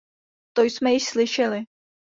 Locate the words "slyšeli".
1.05-1.63